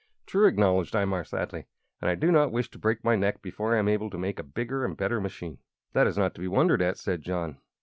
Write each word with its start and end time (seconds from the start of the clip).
"True," 0.25 0.47
acknowledged 0.47 0.95
Imar, 0.95 1.27
sadly; 1.27 1.67
"and 2.01 2.09
I 2.09 2.15
do 2.15 2.31
not 2.31 2.51
wish 2.51 2.71
to 2.71 2.79
break 2.79 3.03
my 3.03 3.15
neck 3.15 3.43
before 3.43 3.75
I 3.75 3.77
am 3.77 3.87
able 3.87 4.09
to 4.09 4.17
make 4.17 4.39
a 4.39 4.43
bigger 4.43 4.83
and 4.83 4.97
better 4.97 5.21
machine." 5.21 5.59
"That 5.93 6.07
is 6.07 6.17
not 6.17 6.33
to 6.33 6.41
be 6.41 6.47
wondered 6.47 6.81
at," 6.81 6.97
said 6.97 7.21
John. 7.21 7.59